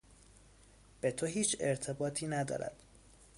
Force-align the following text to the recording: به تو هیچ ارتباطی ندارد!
به 1.01 1.11
تو 1.11 1.25
هیچ 1.25 1.57
ارتباطی 1.59 2.27
ندارد! 2.27 2.83